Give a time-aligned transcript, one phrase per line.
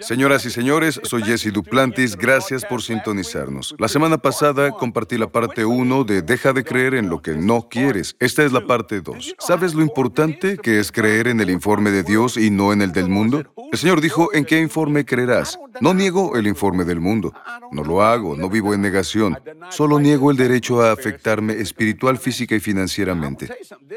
[0.00, 2.16] Señoras y señores, soy Jesse Duplantis.
[2.16, 3.74] Gracias por sintonizarnos.
[3.78, 7.68] La semana pasada compartí la parte 1 de Deja de creer en lo que no
[7.68, 8.16] quieres.
[8.18, 9.36] Esta es la parte 2.
[9.38, 12.92] ¿Sabes lo importante que es creer en el informe de Dios y no en el
[12.92, 13.44] del mundo?
[13.70, 15.58] El Señor dijo, ¿en qué informe creerás?
[15.80, 17.32] No niego el informe del mundo.
[17.70, 19.38] No lo hago, no vivo en negación.
[19.70, 23.48] Solo niego el derecho a afectarme espiritual, física y financieramente.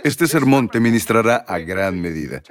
[0.04, 2.44] Este sermón te ministrará a gran medida.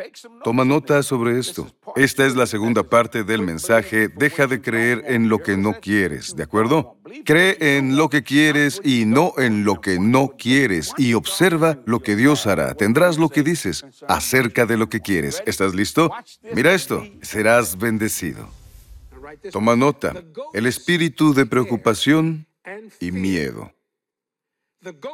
[0.43, 1.69] Toma nota sobre esto.
[1.97, 6.35] Esta es la segunda parte del mensaje, deja de creer en lo que no quieres,
[6.37, 6.97] ¿de acuerdo?
[7.25, 12.01] Cree en lo que quieres y no en lo que no quieres y observa lo
[12.01, 12.75] que Dios hará.
[12.75, 15.43] Tendrás lo que dices acerca de lo que quieres.
[15.47, 16.13] ¿Estás listo?
[16.55, 18.49] Mira esto, serás bendecido.
[19.53, 20.15] Toma nota,
[20.53, 22.47] el espíritu de preocupación
[23.01, 23.73] y miedo.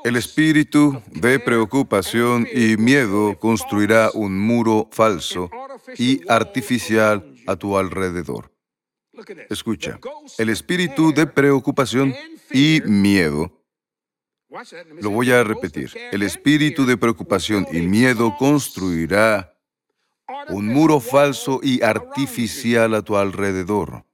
[0.05, 5.51] El espíritu de preocupación y miedo construirá un muro falso
[5.99, 8.53] y artificial a tu alrededor.
[9.49, 9.99] Escucha,
[10.39, 12.15] el espíritu de preocupación
[12.53, 13.51] y miedo,
[15.01, 19.57] lo voy a repetir, el espíritu de preocupación y miedo construirá
[20.49, 24.05] un muro falso y artificial a tu alrededor.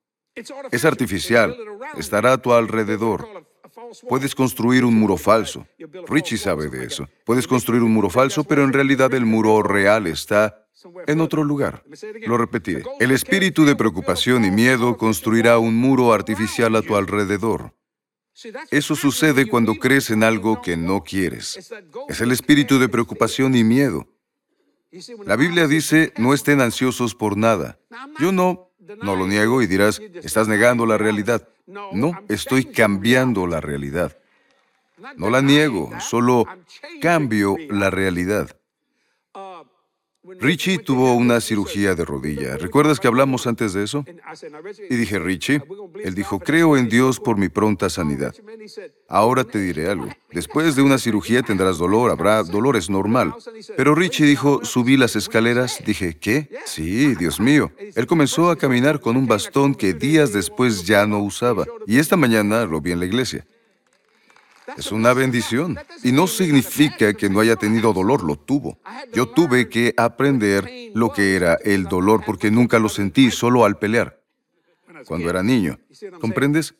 [0.70, 1.56] Es artificial,
[1.96, 3.41] estará a tu alrededor.
[4.08, 5.66] Puedes construir un muro falso.
[6.08, 7.08] Richie sabe de eso.
[7.24, 10.66] Puedes construir un muro falso, pero en realidad el muro real está
[11.06, 11.84] en otro lugar.
[12.26, 12.84] Lo repetiré.
[13.00, 17.74] El espíritu de preocupación y miedo construirá un muro artificial a tu alrededor.
[18.70, 21.72] Eso sucede cuando crees en algo que no quieres.
[22.08, 24.08] Es el espíritu de preocupación y miedo.
[25.24, 27.78] La Biblia dice, no estén ansiosos por nada.
[28.18, 28.70] Yo no,
[29.02, 31.48] no lo niego y dirás, estás negando la realidad.
[31.66, 34.16] No, estoy cambiando la realidad.
[35.16, 36.44] No la niego, solo
[37.00, 38.56] cambio la realidad.
[40.24, 42.56] Richie tuvo una cirugía de rodilla.
[42.56, 44.04] ¿Recuerdas que hablamos antes de eso?
[44.88, 45.62] Y dije, Richie,
[46.04, 48.32] él dijo, creo en Dios por mi pronta sanidad.
[49.08, 50.08] Ahora te diré algo.
[50.30, 53.34] Después de una cirugía tendrás dolor, habrá dolor, es normal.
[53.76, 55.82] Pero Richie dijo, subí las escaleras.
[55.84, 56.48] Dije, ¿qué?
[56.66, 57.72] Sí, Dios mío.
[57.94, 61.66] Él comenzó a caminar con un bastón que días después ya no usaba.
[61.86, 63.44] Y esta mañana lo vi en la iglesia.
[64.76, 65.78] Es una bendición.
[66.02, 68.78] Y no significa que no haya tenido dolor, lo tuvo.
[69.12, 73.78] Yo tuve que aprender lo que era el dolor porque nunca lo sentí solo al
[73.78, 74.22] pelear
[75.04, 75.78] cuando era niño.
[76.20, 76.74] ¿Comprendes?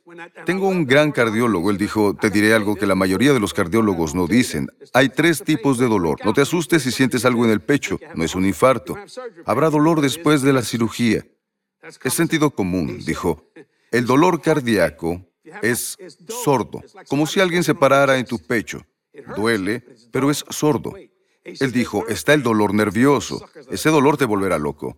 [0.44, 1.70] Tengo un gran cardiólogo.
[1.70, 4.69] Él dijo, te diré algo que la mayoría de los cardiólogos no dicen.
[4.92, 6.19] Hay tres tipos de dolor.
[6.24, 7.98] No te asustes si sientes algo en el pecho.
[8.14, 8.97] No es un infarto.
[9.44, 11.26] Habrá dolor después de la cirugía.
[12.03, 13.47] Es sentido común, dijo.
[13.91, 15.26] El dolor cardíaco
[15.62, 15.97] es
[16.44, 18.84] sordo, como si alguien se parara en tu pecho.
[19.36, 20.94] Duele, pero es sordo.
[21.44, 23.44] Él dijo, está el dolor nervioso.
[23.70, 24.97] Ese dolor te volverá loco.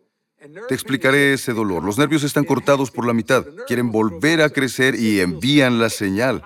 [0.69, 1.82] Te explicaré ese dolor.
[1.82, 3.47] Los nervios están cortados por la mitad.
[3.66, 6.43] Quieren volver a crecer y envían la señal.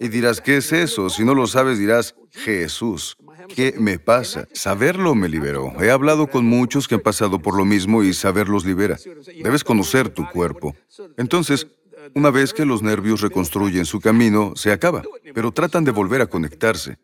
[0.00, 1.10] Y dirás, ¿qué es eso?
[1.10, 3.16] Si no lo sabes, dirás, Jesús.
[3.48, 4.46] ¿Qué me pasa?
[4.52, 5.72] Saberlo me liberó.
[5.82, 8.96] He hablado con muchos que han pasado por lo mismo y saberlos libera.
[9.42, 10.76] Debes conocer tu cuerpo.
[11.16, 11.66] Entonces,
[12.14, 15.02] una vez que los nervios reconstruyen su camino, se acaba,
[15.34, 16.98] pero tratan de volver a conectarse.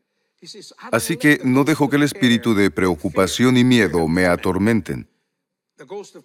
[0.92, 5.08] Así que no dejo que el espíritu de preocupación y miedo me atormenten.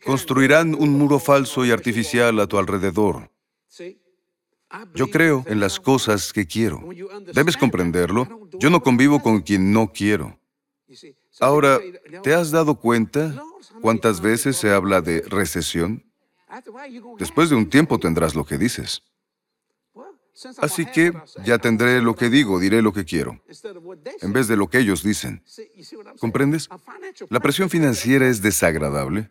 [0.06, 3.32] Construirán un muro falso y artificial a tu alrededor.
[4.94, 6.88] Yo creo en las cosas que quiero.
[7.34, 8.48] Debes comprenderlo.
[8.60, 10.40] Yo no convivo con quien no quiero.
[11.40, 11.80] Ahora,
[12.22, 13.42] ¿te has dado cuenta
[13.82, 16.04] cuántas veces se habla de recesión?
[17.18, 19.04] Después de un tiempo tendrás lo que dices.
[20.60, 23.42] Así que ya tendré lo que digo, diré lo que quiero,
[24.22, 25.44] en vez de lo que ellos dicen.
[26.20, 26.70] ¿Comprendes?
[27.30, 29.30] La presión financiera es desagradable.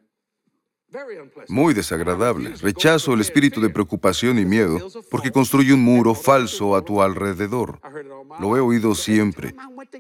[1.49, 2.55] Muy desagradable.
[2.63, 7.79] Rechazo el espíritu de preocupación y miedo porque construye un muro falso a tu alrededor.
[8.41, 9.55] Lo he oído siempre.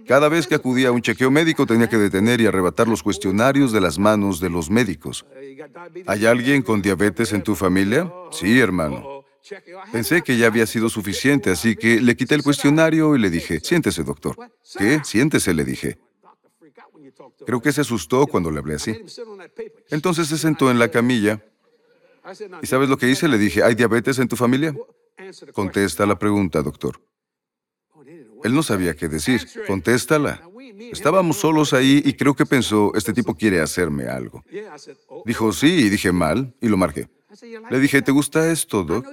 [0.06, 3.70] Cada vez que acudía a un chequeo médico tenía que detener y arrebatar los cuestionarios
[3.72, 5.26] de las manos de los médicos.
[6.06, 8.12] ¿Hay alguien con diabetes en tu familia?
[8.30, 9.24] Sí, hermano.
[9.92, 13.60] Pensé que ya había sido suficiente, así que le quité el cuestionario y le dije,
[13.60, 14.36] siéntese, doctor.
[14.76, 15.00] ¿Qué?
[15.04, 15.98] Siéntese, le dije.
[17.46, 19.00] Creo que se asustó cuando le hablé así.
[19.90, 21.42] Entonces se sentó en la camilla.
[22.62, 23.26] ¿Y sabes lo que hice?
[23.28, 24.74] Le dije, ¿hay diabetes en tu familia?
[25.52, 27.00] Contesta la pregunta, doctor.
[28.44, 29.46] Él no sabía qué decir.
[29.66, 30.47] Contéstala.
[30.92, 34.44] Estábamos solos ahí y creo que pensó, este tipo quiere hacerme algo.
[35.24, 37.08] Dijo, sí, y dije mal, y lo marqué.
[37.70, 39.06] Le dije, ¿te gusta esto, Doc?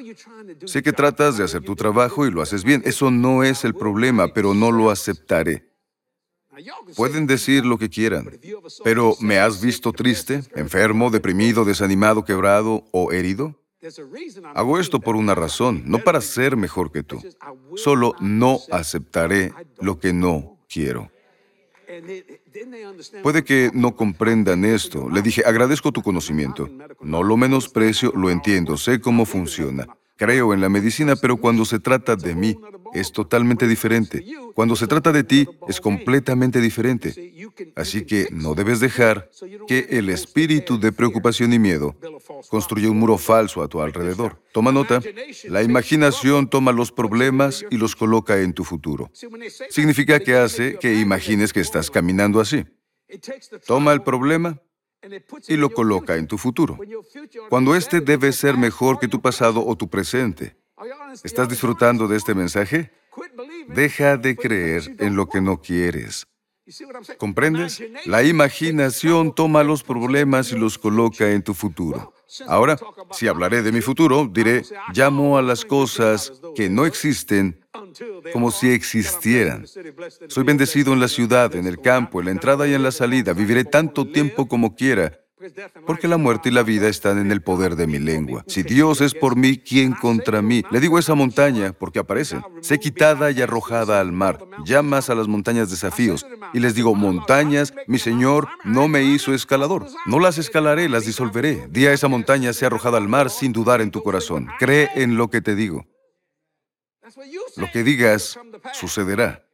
[0.66, 2.82] Sé que tratas de hacer tu trabajo y lo haces bien.
[2.86, 5.70] Eso no es el problema, pero no lo aceptaré.
[6.96, 8.32] Pueden decir lo que quieran,
[8.84, 13.62] pero ¿me has visto triste, enfermo, deprimido, desanimado, quebrado o herido?
[14.56, 17.22] Hago esto por una razón, no para ser mejor que tú.
[17.76, 21.12] Solo no aceptaré lo que no quiero.
[23.24, 25.10] Puede que no comprendan esto.
[25.10, 26.70] Le dije, agradezco tu conocimiento.
[27.02, 29.88] No lo menosprecio, lo entiendo, sé cómo funciona.
[30.18, 32.58] Creo en la medicina, pero cuando se trata de mí,
[32.94, 34.24] es totalmente diferente.
[34.54, 37.34] Cuando se trata de ti, es completamente diferente.
[37.76, 39.30] Así que no debes dejar
[39.68, 41.96] que el espíritu de preocupación y miedo
[42.50, 44.42] construya un muro falso a tu alrededor.
[44.54, 45.02] Toma nota,
[45.50, 49.12] la imaginación toma los problemas y los coloca en tu futuro.
[49.70, 52.66] Significa que hace que imagines que estás caminando así.
[53.68, 54.62] Toma el problema
[55.48, 56.78] y lo coloca en tu futuro,
[57.50, 60.56] cuando este debe ser mejor que tu pasado o tu presente.
[61.24, 62.92] ¿Estás disfrutando de este mensaje?
[63.68, 66.28] Deja de creer en lo que no quieres.
[67.18, 67.84] ¿Comprendes?
[68.06, 72.15] La imaginación toma los problemas y los coloca en tu futuro.
[72.48, 72.78] Ahora,
[73.12, 74.64] si hablaré de mi futuro, diré,
[74.94, 77.60] llamo a las cosas que no existen
[78.34, 79.66] como si existieran.
[80.28, 83.34] Soy bendecido en la ciudad, en el campo, en la entrada y en la salida.
[83.34, 85.20] Viviré tanto tiempo como quiera,
[85.86, 88.44] porque la muerte y la vida están en el poder de mi lengua.
[88.48, 90.64] Si Dios es por mí, ¿quién contra mí?
[90.72, 92.40] Le digo esa montaña, porque aparece.
[92.62, 94.40] Sé quitada y arrojada al mar.
[94.66, 96.26] Llamas a las montañas desafíos.
[96.54, 99.88] Y les digo, montañas, mi Señor no me hizo escalador.
[100.06, 101.68] No las escalaré, las disolveré.
[101.70, 104.48] Di a esa montaña, sea arrojada al mar sin dudar en tu corazón.
[104.60, 105.86] Cree en lo que te digo.
[107.56, 108.40] Lo que digas
[108.74, 109.46] sucederá.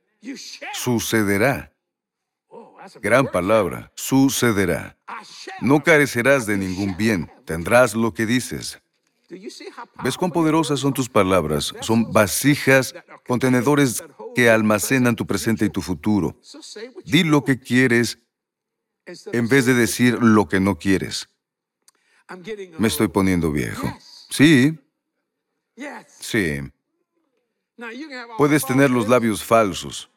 [0.73, 1.70] Sucederá.
[3.01, 4.97] Gran palabra, sucederá.
[5.61, 8.81] No carecerás de ningún bien, tendrás lo que dices.
[10.03, 11.73] ¿Ves cuán poderosas son tus palabras?
[11.81, 12.93] Son vasijas,
[13.25, 14.03] contenedores
[14.35, 16.35] que almacenan tu presente y tu futuro.
[17.05, 18.17] Di lo que quieres
[19.05, 21.29] en vez de decir lo que no quieres.
[22.77, 23.87] Me estoy poniendo viejo.
[24.29, 24.77] Sí.
[26.19, 26.59] Sí.
[28.37, 30.09] Puedes tener los labios falsos.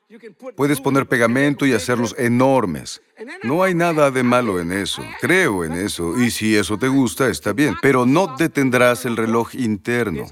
[0.57, 3.03] Puedes poner pegamento y hacerlos enormes.
[3.43, 5.03] No hay nada de malo en eso.
[5.21, 6.19] Creo en eso.
[6.19, 7.75] Y si eso te gusta, está bien.
[7.83, 10.27] Pero no detendrás el reloj interno.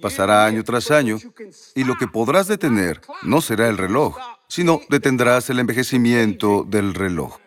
[0.00, 1.18] Pasará año tras año.
[1.74, 4.16] Y lo que podrás detener no será el reloj,
[4.48, 7.38] sino detendrás el envejecimiento del reloj.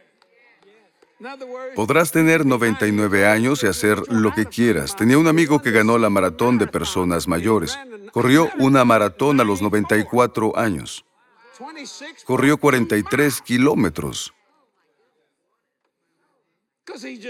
[1.76, 4.96] Podrás tener 99 años y hacer lo que quieras.
[4.96, 7.78] Tenía un amigo que ganó la maratón de personas mayores.
[8.12, 11.06] Corrió una maratón a los 94 años.
[12.26, 14.34] Corrió 43 kilómetros.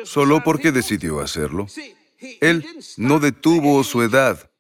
[0.04, 1.68] Solo porque decidió hacerlo.
[2.42, 2.66] Él
[2.98, 4.52] no detuvo su edad,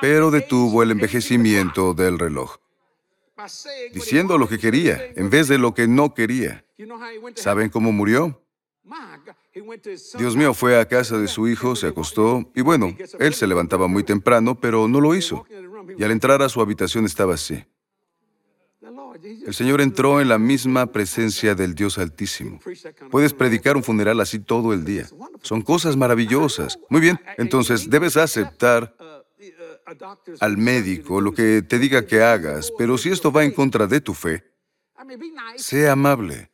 [0.00, 2.56] pero detuvo el envejecimiento del reloj,
[3.92, 6.64] diciendo lo que quería en vez de lo que no quería.
[7.34, 8.42] ¿Saben cómo murió?
[10.18, 13.88] Dios mío, fue a casa de su hijo, se acostó y bueno, él se levantaba
[13.88, 15.44] muy temprano, pero no lo hizo.
[15.98, 17.64] Y al entrar a su habitación estaba así.
[19.22, 22.60] El Señor entró en la misma presencia del Dios Altísimo.
[23.10, 25.06] Puedes predicar un funeral así todo el día.
[25.42, 26.78] Son cosas maravillosas.
[26.88, 28.96] Muy bien, entonces debes aceptar
[30.40, 34.00] al médico lo que te diga que hagas, pero si esto va en contra de
[34.00, 34.44] tu fe,
[35.56, 36.50] sea amable.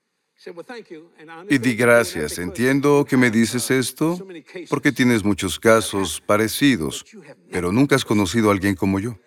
[1.49, 2.39] Y di gracias.
[2.39, 4.27] Entiendo que me dices esto
[4.69, 7.05] porque tienes muchos casos parecidos,
[7.51, 9.19] pero nunca has conocido a alguien como yo.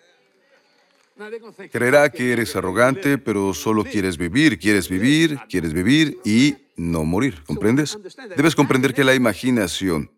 [1.72, 7.44] Creerá que eres arrogante, pero solo quieres vivir, quieres vivir, quieres vivir y no morir.
[7.46, 7.98] ¿Comprendes?
[8.38, 10.12] Debes comprender que la imaginación...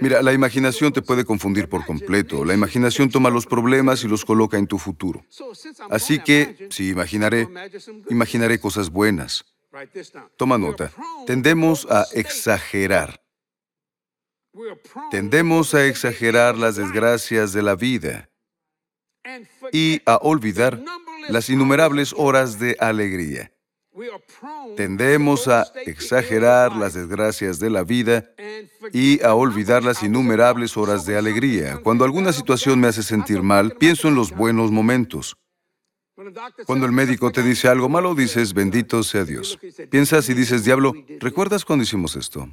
[0.00, 2.44] Mira, la imaginación te puede confundir por completo.
[2.44, 5.24] La imaginación toma los problemas y los coloca en tu futuro.
[5.90, 7.48] Así que, si imaginaré,
[8.08, 9.44] imaginaré cosas buenas.
[10.36, 10.92] Toma nota.
[11.26, 13.20] Tendemos a exagerar.
[15.10, 18.30] Tendemos a exagerar las desgracias de la vida
[19.72, 20.80] y a olvidar
[21.28, 23.52] las innumerables horas de alegría.
[24.76, 28.30] Tendemos a exagerar las desgracias de la vida
[28.92, 31.78] y a olvidar las innumerables horas de alegría.
[31.82, 35.36] Cuando alguna situación me hace sentir mal, pienso en los buenos momentos.
[36.66, 39.58] Cuando el médico te dice algo malo, dices, bendito sea Dios.
[39.90, 42.48] Piensas y dices, diablo, ¿recuerdas cuando hicimos esto?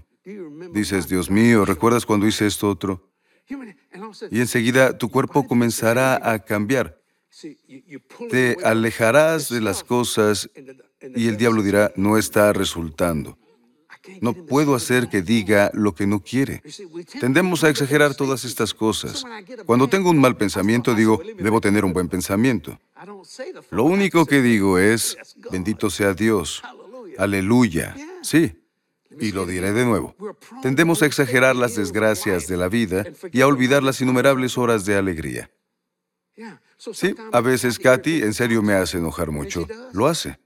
[0.71, 3.09] Dices, Dios mío, ¿recuerdas cuando hice esto otro?
[4.31, 6.99] Y enseguida tu cuerpo comenzará a cambiar.
[8.29, 10.49] Te alejarás de las cosas
[11.01, 13.37] y el diablo dirá, no está resultando.
[14.21, 16.61] No puedo hacer que diga lo que no quiere.
[17.19, 19.23] Tendemos a exagerar todas estas cosas.
[19.65, 22.79] Cuando tengo un mal pensamiento, digo, debo tener un buen pensamiento.
[23.69, 25.17] Lo único que digo es,
[25.51, 26.61] bendito sea Dios.
[27.17, 27.95] Aleluya.
[28.21, 28.59] Sí.
[29.19, 30.15] Y lo diré de nuevo.
[30.61, 34.95] Tendemos a exagerar las desgracias de la vida y a olvidar las innumerables horas de
[34.95, 35.49] alegría.
[36.77, 39.67] Sí, a veces Katy en serio me hace enojar mucho.
[39.93, 40.39] Lo hace.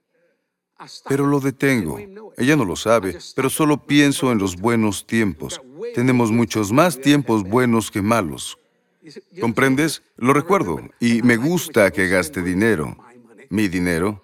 [1.08, 2.00] Pero lo detengo.
[2.38, 5.62] Ella no lo sabe, pero solo pienso en los buenos tiempos.
[5.96, 8.58] Tenemos muchos más tiempos buenos que malos.
[9.40, 10.04] ¿Comprendes?
[10.18, 12.98] Lo recuerdo y me gusta que gaste dinero.
[13.50, 14.24] Mi dinero,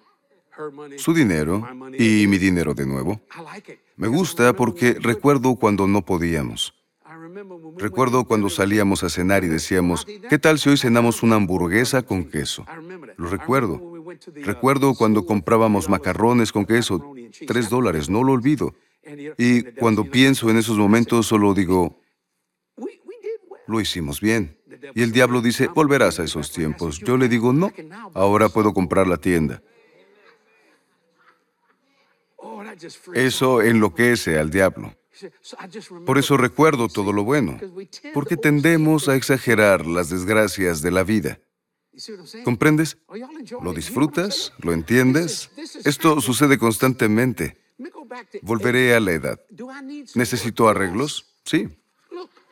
[0.96, 1.66] su dinero
[1.98, 3.20] y mi dinero de nuevo.
[3.96, 6.74] Me gusta porque recuerdo cuando no podíamos.
[7.78, 12.24] Recuerdo cuando salíamos a cenar y decíamos, ¿qué tal si hoy cenamos una hamburguesa con
[12.24, 12.64] queso?
[13.16, 13.93] Lo recuerdo.
[14.36, 17.14] Recuerdo cuando comprábamos macarrones con queso,
[17.46, 18.74] tres dólares, no lo olvido.
[19.38, 22.00] Y cuando pienso en esos momentos solo digo,
[23.66, 24.58] lo hicimos bien.
[24.94, 26.98] Y el diablo dice, volverás a esos tiempos.
[26.98, 27.72] Yo le digo, no,
[28.14, 29.62] ahora puedo comprar la tienda.
[33.14, 34.94] Eso enloquece al diablo.
[36.04, 37.58] Por eso recuerdo todo lo bueno,
[38.12, 41.38] porque tendemos a exagerar las desgracias de la vida.
[42.44, 42.98] ¿Comprendes?
[43.62, 44.52] ¿Lo disfrutas?
[44.58, 45.50] ¿Lo entiendes?
[45.84, 47.56] Esto sucede constantemente.
[48.42, 49.40] Volveré a la edad.
[50.14, 51.36] ¿Necesito arreglos?
[51.44, 51.68] Sí.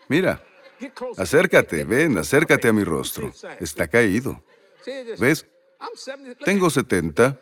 [0.08, 0.44] Mira,
[1.16, 3.32] acércate, ven, acércate a mi rostro.
[3.60, 4.44] Está caído.
[5.18, 5.46] ¿Ves?
[6.44, 7.40] Tengo 70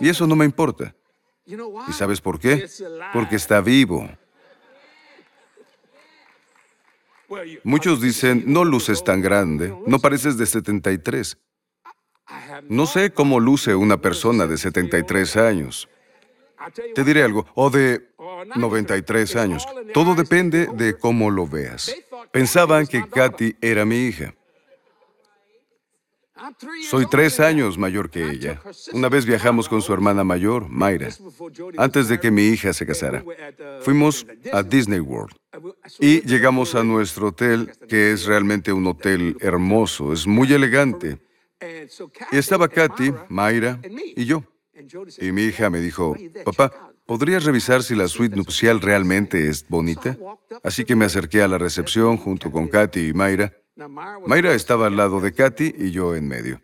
[0.00, 0.94] y eso no me importa.
[1.44, 2.68] ¿Y sabes por qué?
[3.12, 4.08] Porque está vivo.
[7.64, 11.38] Muchos dicen, no luces tan grande, no pareces de 73.
[12.68, 15.88] No sé cómo luce una persona de 73 años.
[16.94, 18.08] Te diré algo, o de
[18.56, 19.66] 93 años.
[19.92, 21.94] Todo depende de cómo lo veas.
[22.32, 24.34] Pensaban que Katy era mi hija.
[26.88, 28.60] Soy tres años mayor que ella.
[28.92, 31.08] Una vez viajamos con su hermana mayor, Mayra,
[31.76, 33.24] antes de que mi hija se casara.
[33.82, 35.34] Fuimos a Disney World
[36.00, 41.18] y llegamos a nuestro hotel, que es realmente un hotel hermoso, es muy elegante.
[42.32, 43.80] Y estaba Katy, Mayra
[44.16, 44.42] y yo.
[45.18, 50.16] Y mi hija me dijo, papá, ¿podrías revisar si la suite nupcial realmente es bonita?
[50.64, 54.96] Así que me acerqué a la recepción junto con Katy y Mayra Mayra estaba al
[54.96, 56.60] lado de Katy y yo en medio.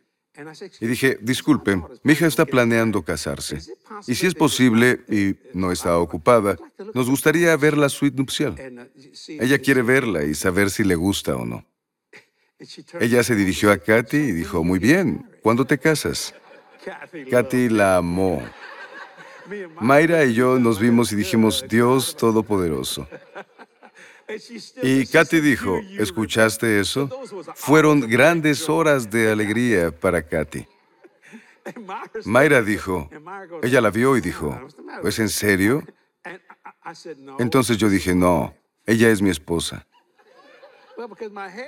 [0.81, 3.59] Y dije, disculpen, mi hija está planeando casarse.
[4.07, 6.57] Y si es posible y no está ocupada,
[6.95, 8.55] nos gustaría ver la suite nupcial.
[9.27, 11.65] Ella quiere verla y saber si le gusta o no.
[13.01, 16.35] Ella se dirigió a Katy y dijo, muy bien, ¿cuándo te casas?
[17.31, 18.43] Katy la amó.
[19.81, 23.09] Mayra y yo nos vimos y dijimos, Dios Todopoderoso.
[24.83, 27.09] Y Katy dijo, ¿escuchaste eso?
[27.55, 30.67] Fueron grandes horas de alegría para Katy.
[32.25, 33.09] Mayra dijo,
[33.63, 34.59] ella la vio y dijo,
[35.05, 35.83] ¿es en serio?
[37.39, 38.55] Entonces yo dije, no,
[38.87, 39.87] ella es mi esposa.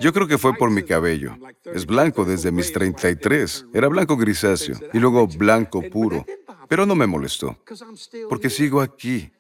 [0.01, 1.37] Yo creo que fue por mi cabello.
[1.65, 3.67] Es blanco desde mis 33.
[3.73, 6.27] Era blanco grisáceo y luego blanco puro.
[6.69, 7.57] Pero no me molestó,
[8.29, 9.31] porque sigo aquí.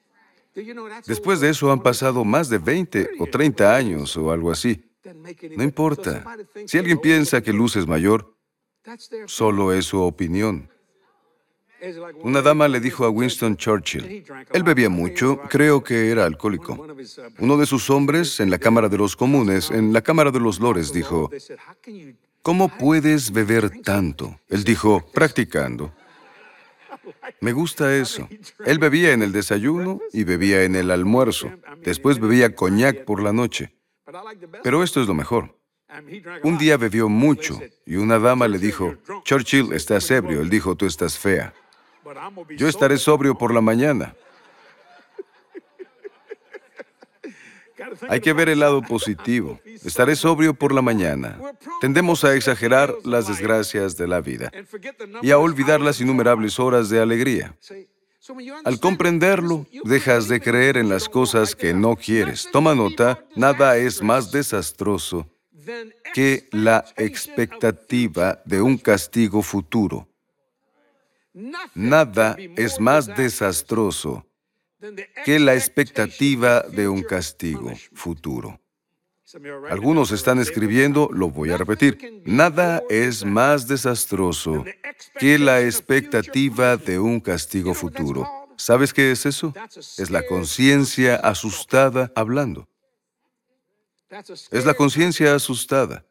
[1.07, 4.85] Después de eso han pasado más de 20 o 30 años o algo así.
[5.57, 6.25] No importa.
[6.67, 8.35] Si alguien piensa que Luz es mayor,
[9.27, 10.69] solo es su opinión.
[12.23, 16.87] Una dama le dijo a Winston Churchill, él bebía mucho, creo que era alcohólico.
[17.39, 20.61] Uno de sus hombres en la Cámara de los Comunes, en la Cámara de los
[20.61, 21.31] Lores, dijo,
[22.43, 24.39] ¿cómo puedes beber tanto?
[24.49, 25.95] Él dijo, practicando.
[27.41, 28.29] Me gusta eso.
[28.65, 31.51] Él bebía en el desayuno y bebía en el almuerzo.
[31.83, 33.75] Después bebía coñac por la noche.
[34.63, 35.57] Pero esto es lo mejor.
[36.43, 40.41] Un día bebió mucho y una dama le dijo, Churchill, estás ebrio.
[40.41, 41.53] Él dijo, tú estás fea.
[42.57, 44.15] Yo estaré sobrio por la mañana.
[48.09, 49.61] Hay que ver el lado positivo.
[49.85, 51.39] Estaré sobrio por la mañana.
[51.81, 54.51] Tendemos a exagerar las desgracias de la vida
[55.23, 57.57] y a olvidar las innumerables horas de alegría.
[58.65, 62.49] Al comprenderlo, dejas de creer en las cosas que no quieres.
[62.53, 65.27] Toma nota, nada es más desastroso
[66.13, 70.07] que la expectativa de un castigo futuro.
[71.75, 74.27] Nada es más desastroso
[75.25, 78.61] que la expectativa de un castigo futuro.
[79.69, 84.65] Algunos están escribiendo, lo voy a repetir, nada es más desastroso
[85.19, 88.29] que la expectativa de un castigo futuro.
[88.57, 89.55] ¿Sabes qué es eso?
[89.99, 92.69] Es la conciencia asustada hablando.
[94.51, 96.05] Es la conciencia asustada.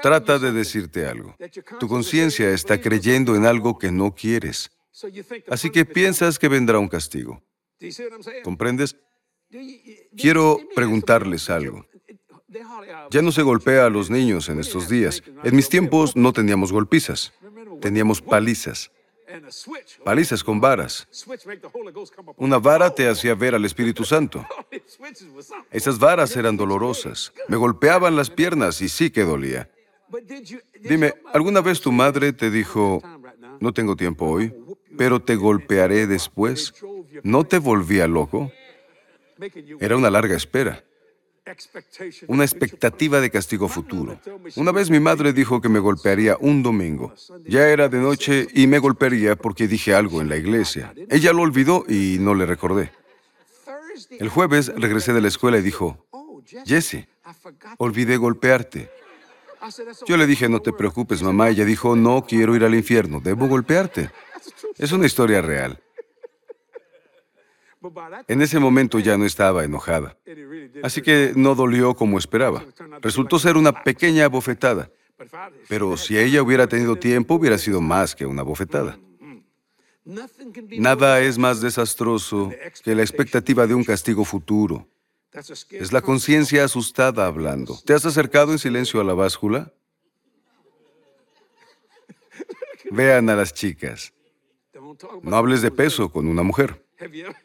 [0.00, 1.36] Trata de decirte algo.
[1.80, 4.70] Tu conciencia está creyendo en algo que no quieres.
[5.48, 7.42] Así que piensas que vendrá un castigo.
[8.42, 8.96] ¿Comprendes?
[10.16, 11.86] Quiero preguntarles algo.
[13.10, 15.22] Ya no se golpea a los niños en estos días.
[15.44, 17.32] En mis tiempos no teníamos golpizas,
[17.80, 18.90] teníamos palizas.
[20.04, 21.06] Palizas con varas.
[22.36, 24.46] Una vara te hacía ver al Espíritu Santo.
[25.70, 27.32] Esas varas eran dolorosas.
[27.46, 29.70] Me golpeaban las piernas y sí que dolía.
[30.80, 33.02] Dime, ¿alguna vez tu madre te dijo,
[33.60, 34.54] no tengo tiempo hoy,
[34.98, 36.74] pero te golpearé después?
[37.22, 38.52] ¿No te volvía loco?
[39.80, 40.84] Era una larga espera
[42.26, 44.18] una expectativa de castigo futuro.
[44.56, 47.14] Una vez mi madre dijo que me golpearía un domingo.
[47.46, 50.92] Ya era de noche y me golpearía porque dije algo en la iglesia.
[51.08, 52.92] Ella lo olvidó y no le recordé.
[54.18, 56.06] El jueves regresé de la escuela y dijo,
[56.64, 57.08] Jesse,
[57.78, 58.90] olvidé golpearte.
[60.06, 61.48] Yo le dije, no te preocupes, mamá.
[61.48, 64.10] Ella dijo, no quiero ir al infierno, debo golpearte.
[64.78, 65.82] Es una historia real.
[68.26, 70.16] En ese momento ya no estaba enojada.
[70.82, 72.64] Así que no dolió como esperaba.
[73.00, 74.90] Resultó ser una pequeña bofetada.
[75.68, 78.98] Pero si ella hubiera tenido tiempo, hubiera sido más que una bofetada.
[80.04, 82.50] Nada es más desastroso
[82.82, 84.88] que la expectativa de un castigo futuro.
[85.70, 87.78] Es la conciencia asustada hablando.
[87.84, 89.72] ¿Te has acercado en silencio a la báscula?
[92.90, 94.14] Vean a las chicas.
[95.22, 96.84] No hables de peso con una mujer.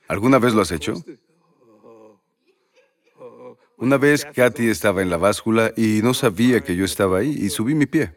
[0.07, 0.93] ¿Alguna vez lo has hecho?
[3.77, 7.49] Una vez Katy estaba en la báscula y no sabía que yo estaba ahí y
[7.49, 8.15] subí mi pie.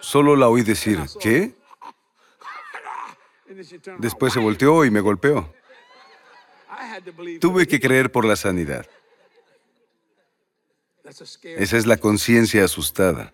[0.00, 1.54] Solo la oí decir, ¿qué?
[3.98, 5.52] Después se volteó y me golpeó.
[7.40, 8.86] Tuve que creer por la sanidad.
[11.42, 13.32] Esa es la conciencia asustada.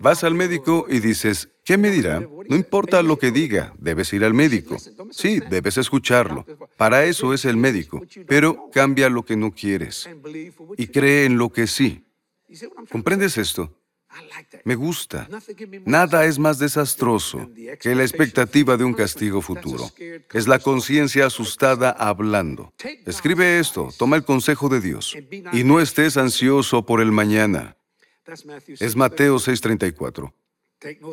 [0.00, 2.20] Vas al médico y dices, ¿qué me dirá?
[2.20, 4.76] No importa lo que diga, debes ir al médico.
[5.10, 6.46] Sí, debes escucharlo.
[6.76, 8.02] Para eso es el médico.
[8.26, 10.08] Pero cambia lo que no quieres
[10.76, 12.06] y cree en lo que sí.
[12.90, 13.78] ¿Comprendes esto?
[14.64, 15.28] Me gusta.
[15.84, 19.90] Nada es más desastroso que la expectativa de un castigo futuro.
[20.32, 22.72] Es la conciencia asustada hablando.
[23.04, 25.16] Escribe esto, toma el consejo de Dios
[25.52, 27.76] y no estés ansioso por el mañana.
[28.80, 30.32] Es Mateo 6:34.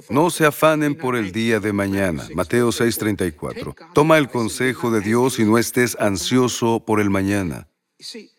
[0.09, 2.27] No se afanen por el día de mañana.
[2.35, 3.75] Mateo 6:34.
[3.93, 7.67] Toma el consejo de Dios y no estés ansioso por el mañana.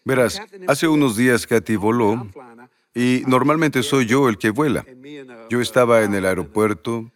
[0.05, 2.27] Verás, hace unos días Katy voló
[2.95, 4.85] y normalmente soy yo el que vuela.
[5.49, 7.11] Yo estaba en el aeropuerto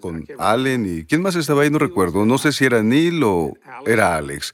[0.00, 1.70] con Allen y ¿quién más estaba ahí?
[1.70, 2.26] No recuerdo.
[2.26, 3.54] No sé si era Neil o
[3.86, 4.52] era Alex.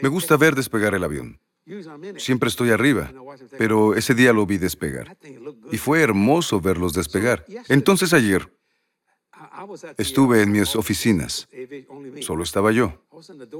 [0.00, 1.38] Me gusta ver despegar el avión.
[2.16, 3.12] Siempre estoy arriba,
[3.56, 5.16] pero ese día lo vi despegar.
[5.70, 7.44] Y fue hermoso verlos despegar.
[7.68, 8.52] Entonces ayer
[9.96, 11.48] estuve en mis oficinas.
[12.20, 13.04] Solo estaba yo.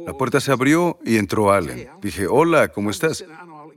[0.07, 1.89] La puerta se abrió y entró Allen.
[2.01, 3.25] Dije, hola, ¿cómo estás?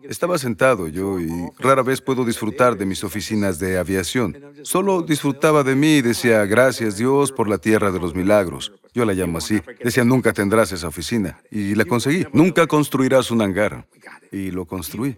[0.09, 4.37] Estaba sentado yo y rara vez puedo disfrutar de mis oficinas de aviación.
[4.63, 8.73] Solo disfrutaba de mí y decía, gracias Dios por la tierra de los milagros.
[8.93, 9.61] Yo la llamo así.
[9.83, 11.39] Decía, nunca tendrás esa oficina.
[11.51, 12.25] Y la conseguí.
[12.33, 13.87] Nunca construirás un hangar.
[14.31, 15.17] Y lo construí.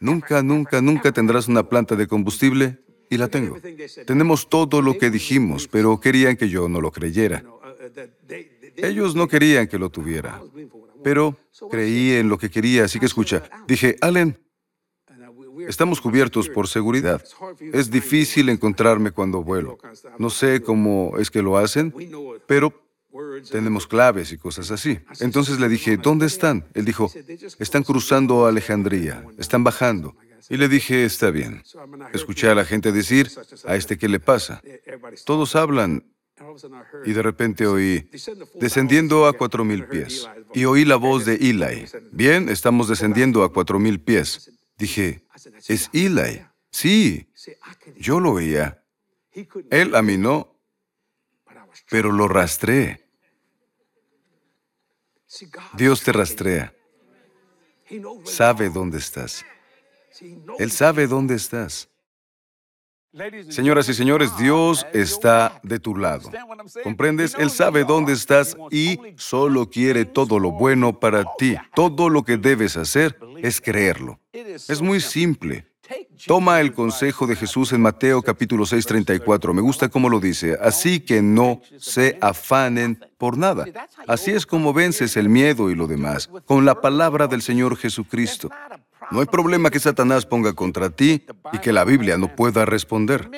[0.00, 2.78] Nunca, nunca, nunca tendrás una planta de combustible.
[3.10, 3.58] Y la tengo.
[4.06, 7.44] Tenemos todo lo que dijimos, pero querían que yo no lo creyera.
[8.76, 10.40] Ellos no querían que lo tuviera
[11.04, 11.36] pero
[11.70, 13.42] creí en lo que quería, así que escucha.
[13.68, 14.38] Dije, Allen,
[15.68, 17.22] estamos cubiertos por seguridad.
[17.72, 19.78] Es difícil encontrarme cuando vuelo.
[20.18, 21.94] No sé cómo es que lo hacen,
[22.46, 22.72] pero
[23.50, 24.98] tenemos claves y cosas así.
[25.20, 26.66] Entonces le dije, ¿dónde están?
[26.74, 27.12] Él dijo,
[27.58, 30.16] están cruzando Alejandría, están bajando.
[30.50, 31.62] Y le dije, está bien.
[32.12, 33.30] Escuché a la gente decir,
[33.64, 34.62] ¿a este qué le pasa?
[35.24, 36.04] Todos hablan
[37.04, 38.10] y de repente oí,
[38.54, 40.28] descendiendo a cuatro mil pies.
[40.52, 41.86] Y oí la voz de Eli.
[42.12, 44.50] Bien, estamos descendiendo a cuatro mil pies.
[44.76, 45.26] Dije,
[45.68, 46.44] es Eli.
[46.70, 47.28] Sí,
[47.96, 48.82] yo lo oía.
[49.70, 50.56] Él a mí no,
[51.88, 53.04] pero lo rastreé.
[55.74, 56.74] Dios te rastrea.
[58.24, 59.44] Sabe dónde estás.
[60.58, 61.88] Él sabe dónde estás.
[63.48, 66.30] Señoras y señores, Dios está de tu lado.
[66.82, 67.36] ¿Comprendes?
[67.38, 71.56] Él sabe dónde estás y solo quiere todo lo bueno para ti.
[71.76, 74.18] Todo lo que debes hacer es creerlo.
[74.32, 75.66] Es muy simple.
[76.26, 79.52] Toma el consejo de Jesús en Mateo capítulo 6, 34.
[79.52, 80.56] Me gusta cómo lo dice.
[80.60, 83.66] Así que no se afanen por nada.
[84.06, 88.50] Así es como vences el miedo y lo demás, con la palabra del Señor Jesucristo.
[89.10, 93.28] No hay problema que Satanás ponga contra ti y que la Biblia no pueda responder.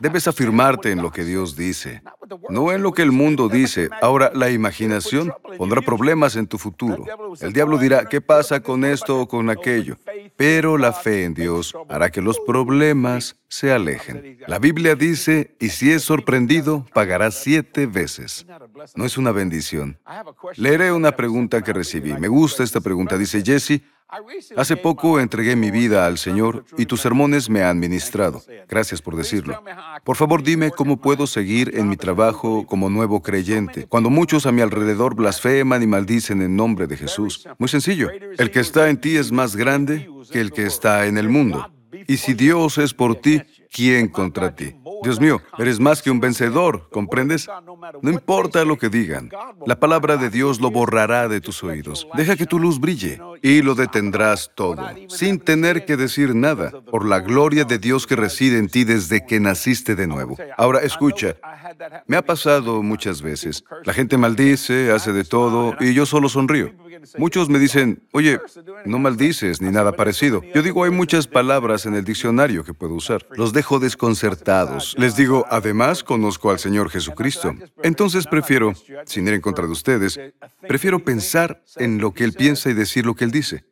[0.00, 2.02] Debes afirmarte en lo que Dios dice,
[2.48, 3.90] no en lo que el mundo dice.
[4.00, 7.04] Ahora, la imaginación pondrá problemas en tu futuro.
[7.40, 9.98] El diablo dirá, ¿qué pasa con esto o con aquello?
[10.36, 14.38] Pero la fe en Dios hará que los problemas se alejen.
[14.46, 18.46] La Biblia dice, y si es sorprendido, pagará siete veces.
[18.94, 19.98] ¿No es una bendición?
[20.56, 22.14] Leeré una pregunta que recibí.
[22.14, 23.18] Me gusta esta pregunta.
[23.18, 23.82] Dice Jesse,
[24.56, 28.42] Hace poco entregué mi vida al Señor y tus sermones me han ministrado.
[28.68, 29.62] Gracias por decirlo.
[30.04, 34.52] Por favor, dime cómo puedo seguir en mi trabajo como nuevo creyente, cuando muchos a
[34.52, 37.48] mi alrededor blasfeman y maldicen en nombre de Jesús.
[37.58, 38.08] Muy sencillo.
[38.38, 41.70] El que está en ti es más grande que el que está en el mundo.
[42.06, 43.42] Y si Dios es por ti,
[43.72, 44.74] ¿quién contra ti?
[45.02, 47.48] Dios mío, eres más que un vencedor, ¿comprendes?
[48.02, 49.30] No importa lo que digan,
[49.66, 52.06] la palabra de Dios lo borrará de tus oídos.
[52.14, 57.06] Deja que tu luz brille y lo detendrás todo, sin tener que decir nada, por
[57.06, 60.36] la gloria de Dios que reside en ti desde que naciste de nuevo.
[60.56, 61.36] Ahora, escucha,
[62.06, 63.64] me ha pasado muchas veces.
[63.84, 66.72] La gente maldice, hace de todo, y yo solo sonrío.
[67.16, 68.40] Muchos me dicen, oye,
[68.84, 70.42] no maldices ni nada parecido.
[70.54, 73.26] Yo digo, hay muchas palabras en el diccionario que puedo usar.
[73.30, 74.89] Los dejo desconcertados.
[74.96, 77.54] Les digo, además conozco al Señor Jesucristo.
[77.82, 78.72] Entonces prefiero,
[79.06, 80.20] sin ir en contra de ustedes,
[80.66, 83.64] prefiero pensar en lo que Él piensa y decir lo que Él dice.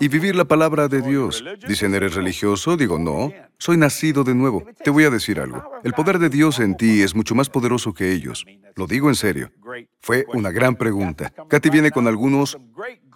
[0.00, 1.44] Y vivir la palabra de Dios.
[1.66, 2.76] Dicen, ¿eres religioso?
[2.76, 3.32] Digo, no.
[3.58, 4.64] Soy nacido de nuevo.
[4.82, 5.62] Te voy a decir algo.
[5.84, 8.44] El poder de Dios en ti es mucho más poderoso que ellos.
[8.74, 9.52] Lo digo en serio.
[10.00, 11.32] Fue una gran pregunta.
[11.48, 12.58] Katy viene con algunos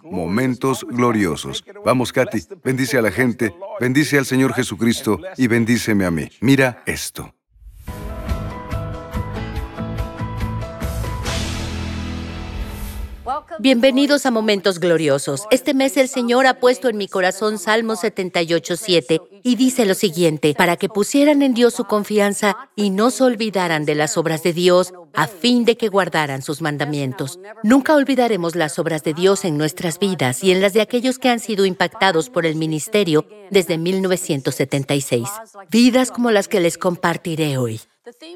[0.03, 1.63] momentos gloriosos.
[1.83, 6.29] Vamos, Katy, bendice a la gente, bendice al Señor Jesucristo y bendíceme a mí.
[6.41, 7.33] Mira esto.
[13.59, 15.47] Bienvenidos a Momentos Gloriosos.
[15.51, 20.53] Este mes el Señor ha puesto en mi corazón Salmo 78.7 y dice lo siguiente,
[20.57, 24.53] para que pusieran en Dios su confianza y no se olvidaran de las obras de
[24.53, 27.37] Dios a fin de que guardaran sus mandamientos.
[27.63, 31.29] Nunca olvidaremos las obras de Dios en nuestras vidas y en las de aquellos que
[31.29, 35.27] han sido impactados por el ministerio desde 1976.
[35.69, 37.81] Vidas como las que les compartiré hoy.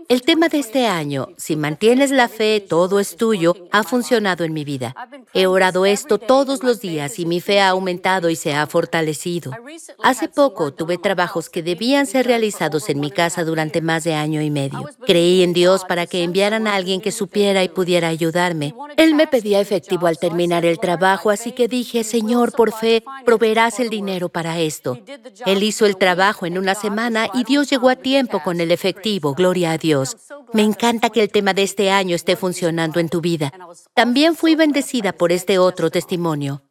[0.09, 4.51] El tema de este año, si mantienes la fe, todo es tuyo, ha funcionado en
[4.51, 4.93] mi vida.
[5.33, 9.51] He orado esto todos los días y mi fe ha aumentado y se ha fortalecido.
[10.03, 14.41] Hace poco tuve trabajos que debían ser realizados en mi casa durante más de año
[14.41, 14.89] y medio.
[15.05, 18.75] Creí en Dios para que enviaran a alguien que supiera y pudiera ayudarme.
[18.97, 23.79] Él me pedía efectivo al terminar el trabajo, así que dije, Señor, por fe, proveerás
[23.79, 24.99] el dinero para esto.
[25.45, 29.33] Él hizo el trabajo en una semana y Dios llegó a tiempo con el efectivo.
[29.33, 30.17] Gloria a Dios.
[30.53, 33.51] Me encanta que el tema de este año esté funcionando en tu vida.
[33.93, 36.63] También fui bendecida por este otro testimonio.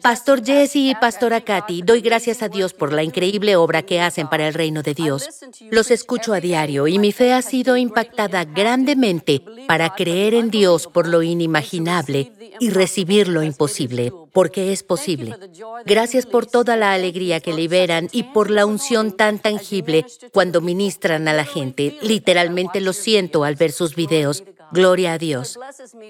[0.00, 4.28] Pastor Jesse y Pastora Katy, doy gracias a Dios por la increíble obra que hacen
[4.28, 5.28] para el reino de Dios.
[5.70, 10.86] Los escucho a diario y mi fe ha sido impactada grandemente para creer en Dios
[10.86, 15.36] por lo inimaginable y recibir lo imposible, porque es posible.
[15.84, 21.26] Gracias por toda la alegría que liberan y por la unción tan tangible cuando ministran
[21.26, 21.98] a la gente.
[22.02, 24.44] Literalmente lo siento al ver sus videos.
[24.72, 25.58] Gloria a Dios.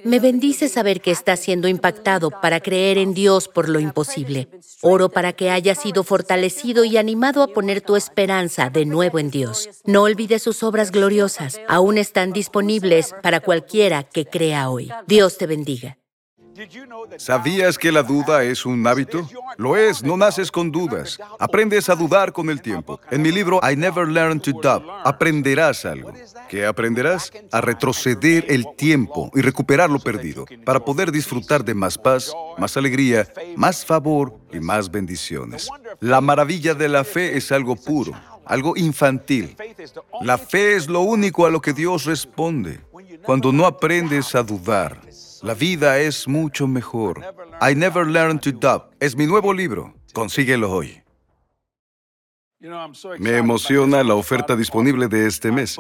[0.04, 4.48] Me bendice saber que está siendo impactado para creer en Dios por lo imposible.
[4.82, 9.30] Oro para que haya sido fortalecido y animado a poner tu esperanza de nuevo en
[9.30, 9.68] Dios.
[9.84, 11.60] No olvides sus obras gloriosas.
[11.68, 14.90] Aún están disponibles para cualquiera que crea hoy.
[15.06, 15.98] Dios te bendiga.
[17.18, 19.28] ¿Sabías que la duda es un hábito?
[19.56, 21.18] Lo es, no naces con dudas.
[21.38, 23.00] Aprendes a dudar con el tiempo.
[23.10, 26.12] En mi libro I Never Learned to Doubt, aprenderás algo.
[26.48, 27.32] ¿Qué aprenderás?
[27.52, 32.76] A retroceder el tiempo y recuperar lo perdido para poder disfrutar de más paz, más
[32.76, 35.68] alegría, más favor y más bendiciones.
[36.00, 38.12] La maravilla de la fe es algo puro,
[38.44, 39.56] algo infantil.
[40.22, 42.80] La fe es lo único a lo que Dios responde.
[43.24, 45.00] Cuando no aprendes a dudar,
[45.46, 47.22] la vida es mucho mejor.
[47.62, 49.94] I Never Learned to Doubt es mi nuevo libro.
[50.12, 51.05] Consíguelo hoy.
[53.18, 55.76] Me emociona la oferta disponible de este mes,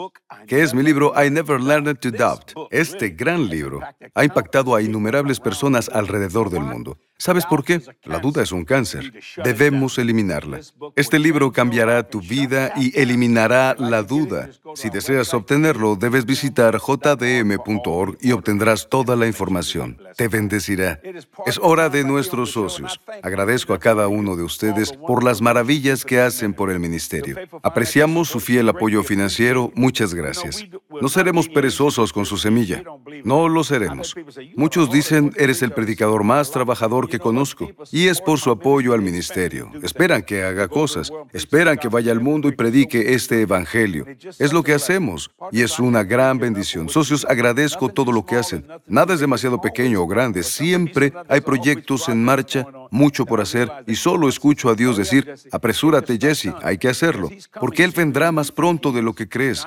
[0.46, 2.52] que es mi libro I Never Learned to Doubt.
[2.70, 3.80] Este gran libro
[4.14, 6.98] ha impactado a innumerables personas alrededor del mundo.
[7.18, 7.80] ¿Sabes por qué?
[8.04, 9.10] La duda es un cáncer.
[9.42, 10.60] Debemos eliminarla.
[10.96, 14.50] Este libro cambiará tu vida y eliminará la duda.
[14.74, 19.98] Si deseas obtenerlo, debes visitar jdm.org y obtendrás toda la información.
[20.16, 21.00] Te bendecirá.
[21.46, 23.00] Es hora de nuestros socios.
[23.22, 27.36] Agradezco a cada uno de ustedes por las maravillas que hacen por el el ministerio.
[27.62, 29.72] Apreciamos su fiel apoyo financiero.
[29.74, 30.64] Muchas gracias.
[31.00, 32.82] No seremos perezosos con su semilla.
[33.24, 34.14] No lo seremos.
[34.54, 37.68] Muchos dicen, eres el predicador más trabajador que conozco.
[37.90, 39.70] Y es por su apoyo al ministerio.
[39.82, 41.10] Esperan que haga cosas.
[41.32, 44.06] Esperan que vaya al mundo y predique este evangelio.
[44.38, 45.30] Es lo que hacemos.
[45.50, 46.88] Y es una gran bendición.
[46.88, 48.66] Socios, agradezco todo lo que hacen.
[48.86, 50.42] Nada es demasiado pequeño o grande.
[50.42, 56.18] Siempre hay proyectos en marcha, mucho por hacer, y solo escucho a Dios decir, apresúrate
[56.18, 59.64] Jesse, hay que hacerlo, porque Él vendrá más pronto de lo que crees.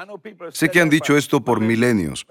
[0.52, 2.26] Sé que han dicho esto por milenios,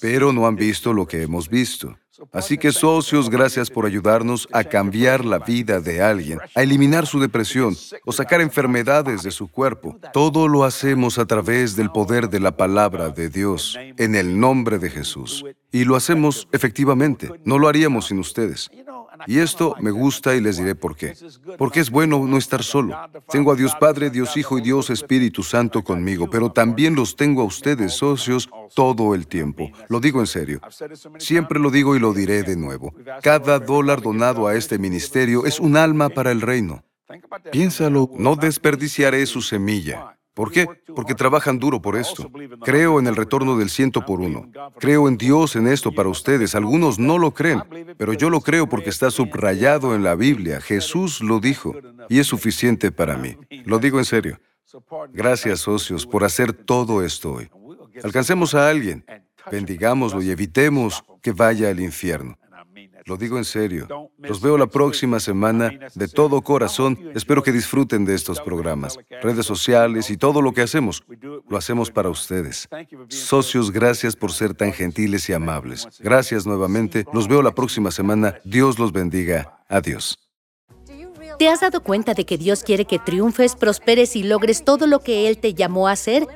[0.00, 1.96] pero no han visto lo que hemos visto.
[2.32, 7.20] Así que socios, gracias por ayudarnos a cambiar la vida de alguien, a eliminar su
[7.20, 9.96] depresión o sacar enfermedades de su cuerpo.
[10.12, 14.78] Todo lo hacemos a través del poder de la palabra de Dios, en el nombre
[14.78, 15.44] de Jesús.
[15.70, 17.30] Y lo hacemos efectivamente.
[17.44, 18.70] No lo haríamos sin ustedes.
[19.26, 21.14] Y esto me gusta y les diré por qué.
[21.56, 22.96] Porque es bueno no estar solo.
[23.28, 27.42] Tengo a Dios Padre, Dios Hijo y Dios Espíritu Santo conmigo, pero también los tengo
[27.42, 29.70] a ustedes, socios, todo el tiempo.
[29.88, 30.60] Lo digo en serio.
[31.18, 32.94] Siempre lo digo y lo diré de nuevo.
[33.22, 36.84] Cada dólar donado a este ministerio es un alma para el reino.
[37.50, 40.17] Piénsalo, no desperdiciaré su semilla.
[40.38, 40.68] ¿Por qué?
[40.94, 42.30] Porque trabajan duro por esto.
[42.62, 44.48] Creo en el retorno del ciento por uno.
[44.78, 46.54] Creo en Dios en esto para ustedes.
[46.54, 47.64] Algunos no lo creen,
[47.96, 50.60] pero yo lo creo porque está subrayado en la Biblia.
[50.60, 51.74] Jesús lo dijo
[52.08, 53.36] y es suficiente para mí.
[53.64, 54.38] Lo digo en serio.
[55.12, 57.50] Gracias, socios, por hacer todo esto hoy.
[58.04, 59.04] Alcancemos a alguien,
[59.50, 62.38] bendigámoslo y evitemos que vaya al infierno.
[63.06, 63.88] Lo digo en serio.
[64.18, 66.98] Los veo la próxima semana de todo corazón.
[67.14, 71.04] Espero que disfruten de estos programas, redes sociales y todo lo que hacemos.
[71.48, 72.68] Lo hacemos para ustedes.
[73.08, 75.86] Socios, gracias por ser tan gentiles y amables.
[76.00, 77.04] Gracias nuevamente.
[77.12, 78.36] Los veo la próxima semana.
[78.44, 79.62] Dios los bendiga.
[79.68, 80.18] Adiós.
[81.38, 84.98] ¿Te has dado cuenta de que Dios quiere que triunfes, prosperes y logres todo lo
[84.98, 86.26] que Él te llamó a hacer?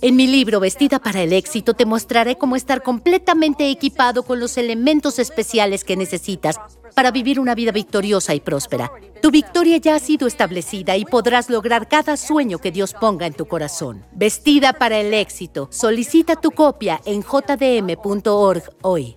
[0.00, 4.56] En mi libro Vestida para el éxito te mostraré cómo estar completamente equipado con los
[4.56, 6.60] elementos especiales que necesitas
[6.94, 8.92] para vivir una vida victoriosa y próspera.
[9.20, 13.34] Tu victoria ya ha sido establecida y podrás lograr cada sueño que Dios ponga en
[13.34, 14.04] tu corazón.
[14.12, 15.68] Vestida para el éxito.
[15.72, 19.16] Solicita tu copia en jdm.org hoy.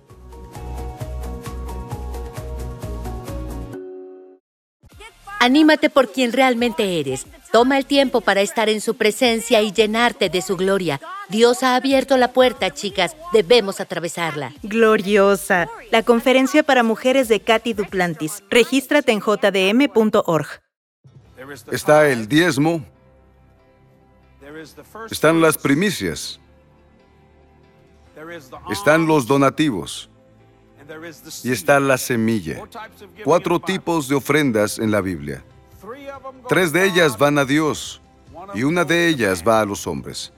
[5.38, 7.26] Anímate por quien realmente eres.
[7.52, 11.00] Toma el tiempo para estar en su presencia y llenarte de su gloria.
[11.28, 13.14] Dios ha abierto la puerta, chicas.
[13.32, 14.54] Debemos atravesarla.
[14.62, 15.68] Gloriosa.
[15.90, 18.42] La conferencia para mujeres de Katy Duplantis.
[18.48, 20.46] Regístrate en jdm.org.
[21.70, 22.84] Está el diezmo.
[25.10, 26.40] Están las primicias.
[28.70, 30.08] Están los donativos.
[31.44, 32.62] Y está la semilla.
[33.24, 35.44] Cuatro tipos de ofrendas en la Biblia.
[36.48, 38.00] Tres de ellas van a Dios
[38.54, 40.32] y una de ellas va a los hombres.